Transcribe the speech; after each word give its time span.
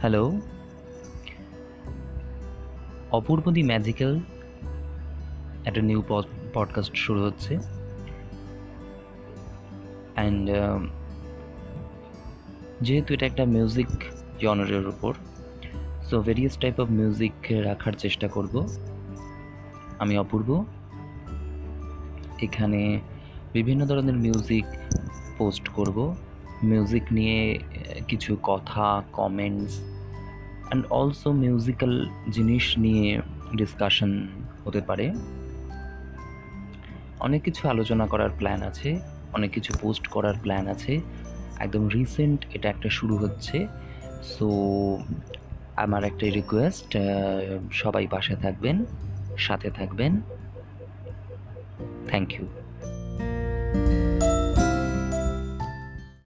Hello? 0.00 0.40
Apurba 3.10 3.50
দি 3.50 3.62
magical 3.62 4.20
একটা 5.64 5.82
new 5.82 6.02
podcast 6.54 6.96
শুরু 6.96 7.24
হচ্ছে। 7.24 7.58
অ্যান্ড 10.14 10.50
যেহেতু 12.80 13.14
এটা 13.14 13.26
একটা 13.26 13.44
মিউজিক 13.44 13.86
জনারের 14.40 14.88
উপর 14.88 15.14
so 16.02 16.20
various 16.22 16.58
type 16.58 16.80
of 16.80 16.90
music 16.90 17.32
রাখার 17.50 17.92
চেষ্টা 17.92 18.28
করব। 18.28 18.68
আমি 19.98 20.18
অপূর্ব। 20.18 20.64
এখানে 22.42 23.00
বিভিন্ন 23.52 23.86
ধরনের 23.86 24.14
মিউজিক 24.14 24.64
পোস্ট 25.38 25.68
করব। 25.68 26.14
মিউজিক 26.62 27.12
নিয়ে 27.12 27.58
কিছু 28.08 28.36
কথা 28.42 29.02
কমেন্টস 29.12 29.80
অ্যান্ড 29.80 30.86
অলসো 30.90 31.32
মিউজিক্যাল 31.32 32.06
জিনিস 32.30 32.78
নিয়ে 32.78 33.20
ডিসকাশন 33.56 34.28
হতে 34.64 34.80
পারে। 34.80 35.12
অনেক 37.20 37.42
কিছু 37.42 37.68
আলোচনা 37.68 38.06
করার 38.06 38.30
প্ল্যান 38.38 38.62
আছে, 38.62 39.00
অনেক 39.32 39.50
কিছু 39.50 39.72
পোস্ট 39.80 40.06
করার 40.06 40.34
প্ল্যান 40.42 40.68
আছে। 40.68 41.00
একদম 41.58 41.88
রিসেন্ট 41.88 42.46
এটা 42.54 42.68
একটা 42.68 42.88
শুরু 42.88 43.16
হচ্ছে। 43.16 43.66
সো 44.22 44.48
আমার 45.76 46.04
একটা 46.04 46.26
রিকোয়েস্ট 46.26 46.96
সবাই 47.72 48.06
পাশে 48.06 48.36
থাকবেন, 48.36 48.84
সাথে 49.38 49.70
থাকবেন। 49.70 50.20
Thank 52.08 52.32
you 52.32 52.46